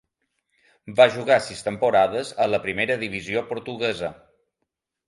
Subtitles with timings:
[0.99, 4.13] Va jugar sis temporades a la primera divisió portuguesa.